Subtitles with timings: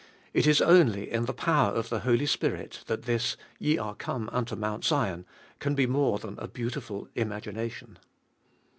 [0.33, 4.29] It is only in the power of the Holy Spirit that this Ye are come
[4.33, 5.27] unto Mount Zion
[5.59, 7.99] can be more than a beautiful imagination.